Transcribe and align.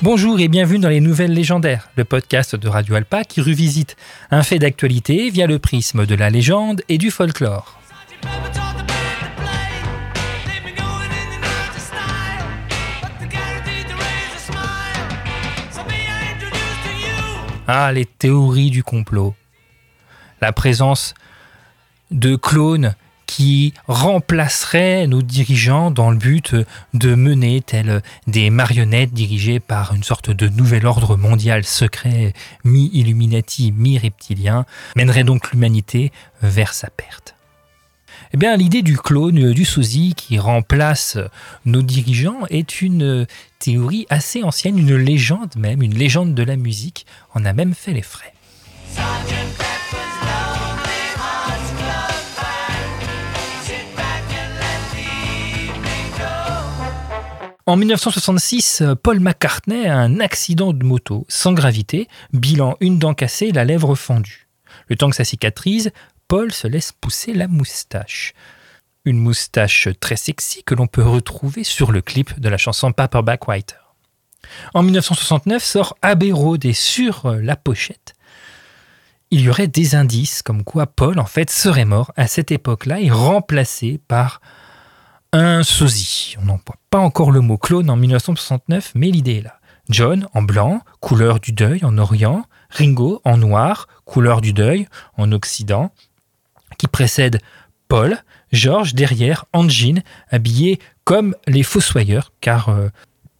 Bonjour 0.00 0.38
et 0.38 0.46
bienvenue 0.46 0.78
dans 0.78 0.88
les 0.88 1.00
Nouvelles 1.00 1.34
Légendaires, 1.34 1.88
le 1.96 2.04
podcast 2.04 2.54
de 2.54 2.68
Radio 2.68 2.94
Alpa 2.94 3.24
qui 3.24 3.40
revisite 3.40 3.96
un 4.30 4.44
fait 4.44 4.60
d'actualité 4.60 5.28
via 5.28 5.48
le 5.48 5.58
prisme 5.58 6.06
de 6.06 6.14
la 6.14 6.30
légende 6.30 6.82
et 6.88 6.98
du 6.98 7.10
folklore. 7.10 7.80
Ah, 17.66 17.90
les 17.92 18.06
théories 18.06 18.70
du 18.70 18.84
complot. 18.84 19.34
La 20.40 20.52
présence 20.52 21.14
de 22.12 22.36
clones 22.36 22.94
qui 23.38 23.72
remplacerait 23.86 25.06
nos 25.06 25.22
dirigeants 25.22 25.92
dans 25.92 26.10
le 26.10 26.16
but 26.16 26.56
de 26.92 27.14
mener 27.14 27.60
telles 27.60 28.02
des 28.26 28.50
marionnettes 28.50 29.12
dirigées 29.12 29.60
par 29.60 29.94
une 29.94 30.02
sorte 30.02 30.30
de 30.30 30.48
nouvel 30.48 30.84
ordre 30.84 31.16
mondial 31.16 31.62
secret, 31.62 32.32
mi-illuminati, 32.64 33.70
mi-reptilien, 33.70 34.66
mènerait 34.96 35.22
donc 35.22 35.52
l'humanité 35.52 36.10
vers 36.42 36.74
sa 36.74 36.90
perte. 36.90 37.36
Eh 38.34 38.38
bien, 38.38 38.56
l'idée 38.56 38.82
du 38.82 38.98
clone, 38.98 39.52
du 39.52 39.64
sosie 39.64 40.14
qui 40.16 40.40
remplace 40.40 41.16
nos 41.64 41.82
dirigeants 41.82 42.40
est 42.50 42.82
une 42.82 43.24
théorie 43.60 44.06
assez 44.10 44.42
ancienne, 44.42 44.80
une 44.80 44.96
légende 44.96 45.54
même, 45.56 45.80
une 45.80 45.94
légende 45.94 46.34
de 46.34 46.42
la 46.42 46.56
musique, 46.56 47.06
en 47.34 47.44
a 47.44 47.52
même 47.52 47.74
fait 47.76 47.92
les 47.92 48.02
frais. 48.02 48.34
En 57.68 57.76
1966, 57.76 58.82
Paul 59.02 59.20
McCartney 59.20 59.86
a 59.86 59.98
un 59.98 60.20
accident 60.20 60.72
de 60.72 60.82
moto 60.86 61.26
sans 61.28 61.52
gravité, 61.52 62.08
bilan 62.32 62.78
une 62.80 62.98
dent 62.98 63.12
cassée, 63.12 63.52
la 63.52 63.66
lèvre 63.66 63.94
fendue. 63.94 64.48
Le 64.86 64.96
temps 64.96 65.10
que 65.10 65.16
ça 65.16 65.24
cicatrise, 65.26 65.90
Paul 66.28 66.50
se 66.50 66.66
laisse 66.66 66.92
pousser 66.92 67.34
la 67.34 67.46
moustache. 67.46 68.32
Une 69.04 69.18
moustache 69.18 69.90
très 70.00 70.16
sexy 70.16 70.64
que 70.64 70.74
l'on 70.74 70.86
peut 70.86 71.02
retrouver 71.02 71.62
sur 71.62 71.92
le 71.92 72.00
clip 72.00 72.40
de 72.40 72.48
la 72.48 72.56
chanson 72.56 72.90
Paperback 72.90 73.44
Writer. 73.44 73.76
En 74.72 74.82
1969 74.82 75.62
sort 75.62 75.94
Abbey 76.00 76.32
Road 76.32 76.64
et 76.64 76.72
sur 76.72 77.30
la 77.34 77.54
pochette, 77.54 78.14
il 79.30 79.42
y 79.42 79.50
aurait 79.50 79.68
des 79.68 79.94
indices 79.94 80.40
comme 80.40 80.64
quoi 80.64 80.86
Paul 80.86 81.18
en 81.18 81.26
fait 81.26 81.50
serait 81.50 81.84
mort 81.84 82.12
à 82.16 82.28
cette 82.28 82.50
époque-là 82.50 83.02
et 83.02 83.10
remplacé 83.10 84.00
par 84.08 84.40
un 85.32 85.62
sosie. 85.62 86.36
On 86.40 86.46
n'emploie 86.46 86.78
pas 86.90 86.98
encore 86.98 87.30
le 87.30 87.40
mot 87.40 87.58
clone 87.58 87.90
en 87.90 87.96
1969, 87.96 88.92
mais 88.94 89.10
l'idée 89.10 89.36
est 89.36 89.42
là. 89.42 89.58
John 89.90 90.28
en 90.34 90.42
blanc, 90.42 90.82
couleur 91.00 91.40
du 91.40 91.52
deuil 91.52 91.84
en 91.84 91.96
Orient, 91.98 92.44
Ringo 92.70 93.20
en 93.24 93.36
noir, 93.38 93.88
couleur 94.04 94.40
du 94.40 94.52
deuil 94.52 94.86
en 95.16 95.32
Occident, 95.32 95.92
qui 96.76 96.88
précède 96.88 97.40
Paul, 97.88 98.18
George 98.52 98.94
derrière 98.94 99.46
en 99.52 99.68
jean, 99.68 100.02
habillé 100.30 100.78
comme 101.04 101.34
les 101.46 101.62
fossoyeurs, 101.62 102.32
car 102.40 102.68
euh, 102.68 102.88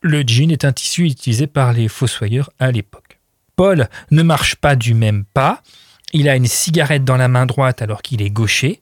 le 0.00 0.22
jean 0.26 0.50
est 0.50 0.64
un 0.64 0.72
tissu 0.72 1.04
utilisé 1.04 1.46
par 1.46 1.72
les 1.72 1.86
fossoyeurs 1.86 2.50
à 2.58 2.72
l'époque. 2.72 3.20
Paul 3.54 3.88
ne 4.10 4.22
marche 4.22 4.56
pas 4.56 4.74
du 4.74 4.94
même 4.94 5.24
pas, 5.24 5.62
il 6.12 6.28
a 6.28 6.36
une 6.36 6.46
cigarette 6.46 7.04
dans 7.04 7.16
la 7.16 7.28
main 7.28 7.46
droite 7.46 7.82
alors 7.82 8.02
qu'il 8.02 8.20
est 8.20 8.30
gaucher, 8.30 8.80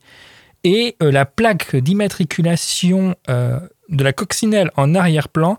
et 0.64 0.96
euh, 1.02 1.10
la 1.10 1.24
plaque 1.24 1.76
d'immatriculation 1.76 3.16
euh, 3.28 3.58
de 3.88 4.04
la 4.04 4.12
coccinelle 4.12 4.70
en 4.76 4.94
arrière-plan 4.94 5.56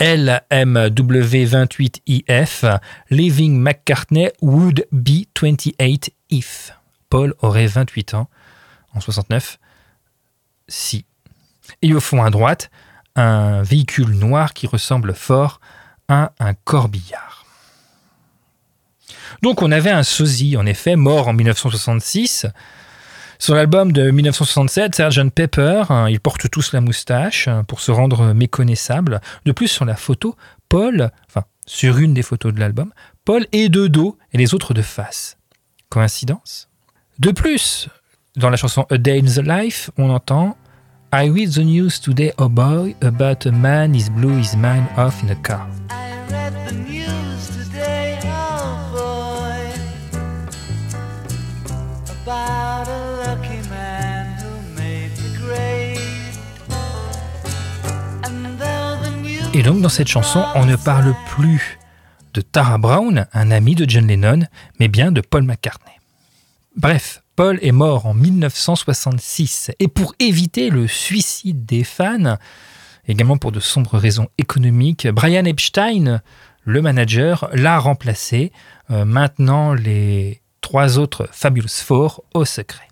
LMW28IF, 0.00 2.78
Living 3.10 3.58
McCartney 3.58 4.30
would 4.40 4.86
be 4.92 5.26
28 5.40 6.12
if. 6.30 6.72
Paul 7.10 7.34
aurait 7.40 7.66
28 7.66 8.14
ans 8.14 8.30
en 8.94 9.00
69 9.00 9.58
si. 10.68 11.04
Et 11.82 11.92
au 11.94 12.00
fond 12.00 12.22
à 12.22 12.30
droite, 12.30 12.70
un 13.16 13.62
véhicule 13.62 14.10
noir 14.10 14.54
qui 14.54 14.66
ressemble 14.66 15.14
fort 15.14 15.60
à 16.08 16.32
un 16.38 16.54
corbillard. 16.54 17.46
Donc 19.42 19.62
on 19.62 19.72
avait 19.72 19.90
un 19.90 20.02
sosie, 20.02 20.56
en 20.56 20.66
effet, 20.66 20.96
mort 20.96 21.28
en 21.28 21.32
1966, 21.32 22.46
sur 23.38 23.54
l'album 23.54 23.92
de 23.92 24.10
1967, 24.10 24.96
Sgt 24.96 25.30
Pepper, 25.30 25.84
hein, 25.90 26.08
ils 26.08 26.20
portent 26.20 26.50
tous 26.50 26.72
la 26.72 26.80
moustache 26.80 27.48
hein, 27.48 27.64
pour 27.64 27.80
se 27.80 27.90
rendre 27.90 28.32
méconnaissables. 28.32 29.20
De 29.44 29.52
plus, 29.52 29.68
sur 29.68 29.84
la 29.84 29.94
photo, 29.94 30.36
Paul, 30.68 31.10
enfin, 31.28 31.44
sur 31.66 31.98
une 31.98 32.14
des 32.14 32.22
photos 32.22 32.52
de 32.52 32.60
l'album, 32.60 32.92
Paul 33.24 33.46
est 33.52 33.68
de 33.68 33.86
dos 33.86 34.18
et 34.32 34.38
les 34.38 34.54
autres 34.54 34.74
de 34.74 34.82
face. 34.82 35.36
Coïncidence? 35.88 36.68
De 37.18 37.30
plus, 37.30 37.88
dans 38.36 38.50
la 38.50 38.56
chanson 38.56 38.86
A 38.90 38.98
Day 38.98 39.20
in 39.20 39.26
the 39.26 39.46
Life, 39.46 39.90
on 39.98 40.10
entend 40.10 40.56
I 41.12 41.28
read 41.28 41.52
the 41.52 41.64
news 41.64 42.00
today, 42.00 42.32
oh 42.38 42.50
boy, 42.50 42.94
about 43.00 43.46
a 43.46 43.52
man 43.52 43.94
is 43.94 44.10
blew 44.10 44.36
his 44.36 44.54
mind 44.54 44.86
off 44.96 45.22
in 45.22 45.30
a 45.30 45.36
car. 45.36 45.66
Et 59.58 59.62
donc 59.62 59.80
dans 59.80 59.88
cette 59.88 60.06
chanson, 60.06 60.44
on 60.54 60.66
ne 60.66 60.76
parle 60.76 61.16
plus 61.30 61.80
de 62.32 62.40
Tara 62.40 62.78
Brown, 62.78 63.26
un 63.32 63.50
ami 63.50 63.74
de 63.74 63.90
John 63.90 64.06
Lennon, 64.06 64.46
mais 64.78 64.86
bien 64.86 65.10
de 65.10 65.20
Paul 65.20 65.42
McCartney. 65.42 65.96
Bref, 66.76 67.24
Paul 67.34 67.58
est 67.60 67.72
mort 67.72 68.06
en 68.06 68.14
1966 68.14 69.72
et 69.80 69.88
pour 69.88 70.14
éviter 70.20 70.70
le 70.70 70.86
suicide 70.86 71.66
des 71.66 71.82
fans, 71.82 72.36
également 73.08 73.36
pour 73.36 73.50
de 73.50 73.58
sombres 73.58 73.98
raisons 73.98 74.28
économiques, 74.38 75.08
Brian 75.08 75.44
Epstein, 75.44 76.20
le 76.62 76.82
manager, 76.82 77.48
l'a 77.52 77.80
remplacé, 77.80 78.52
euh, 78.92 79.04
maintenant 79.04 79.74
les 79.74 80.40
trois 80.60 80.98
autres 80.98 81.28
Fabulous 81.32 81.82
Four 81.82 82.22
au 82.32 82.44
secret. 82.44 82.86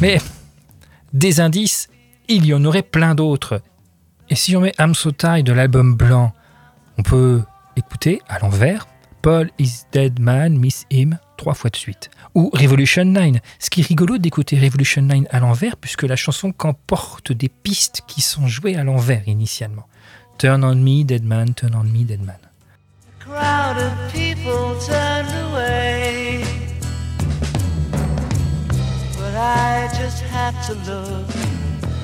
Mais 0.00 0.18
des 1.12 1.40
indices, 1.40 1.88
il 2.28 2.44
y 2.46 2.54
en 2.54 2.64
aurait 2.64 2.82
plein 2.82 3.14
d'autres. 3.14 3.60
Et 4.28 4.34
si 4.34 4.56
on 4.56 4.60
met 4.60 4.74
So 4.94 5.10
de 5.12 5.52
l'album 5.52 5.94
blanc, 5.94 6.32
on 6.98 7.02
peut 7.02 7.42
écouter 7.76 8.20
à 8.28 8.38
l'envers 8.38 8.86
Paul 9.22 9.50
is 9.58 9.84
dead 9.92 10.20
man, 10.20 10.58
miss 10.58 10.84
him 10.90 11.18
trois 11.36 11.54
fois 11.54 11.70
de 11.70 11.76
suite. 11.76 12.10
Ou 12.34 12.50
Revolution 12.52 13.04
9. 13.04 13.36
Ce 13.58 13.70
qui 13.70 13.80
est 13.80 13.86
rigolo 13.86 14.18
d'écouter 14.18 14.58
Revolution 14.58 15.02
9 15.02 15.24
à 15.30 15.40
l'envers, 15.40 15.76
puisque 15.76 16.02
la 16.02 16.16
chanson 16.16 16.52
comporte 16.52 17.32
des 17.32 17.48
pistes 17.48 18.02
qui 18.06 18.20
sont 18.20 18.46
jouées 18.46 18.76
à 18.76 18.84
l'envers 18.84 19.26
initialement. 19.28 19.86
Turn 20.38 20.64
on 20.64 20.74
me, 20.74 21.02
dead 21.02 21.24
man, 21.24 21.54
turn 21.54 21.74
on 21.74 21.84
me, 21.84 22.04
dead 22.04 22.20
man. 22.22 22.36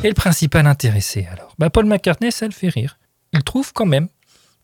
Et 0.05 0.09
le 0.09 0.15
principal 0.15 0.67
intéressé 0.67 1.29
alors 1.31 1.55
bah 1.59 1.71
Paul 1.71 1.87
McCartney, 1.87 2.33
ça 2.33 2.47
le 2.47 2.53
fait 2.53 2.69
rire. 2.69 2.99
Il 3.33 3.43
trouve 3.45 3.73
quand 3.73 3.87
même 3.87 4.09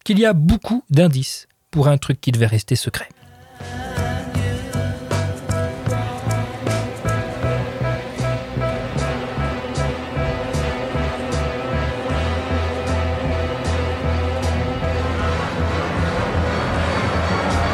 qu'il 0.05 0.19
y 0.19 0.26
a 0.26 0.32
beaucoup 0.32 0.85
d'indices 0.91 1.47
pour 1.71 1.88
un 1.88 1.99
truc 1.99 2.21
qui 2.21 2.32
devait 2.32 2.47
rester 2.47 2.76
secret. 2.76 3.09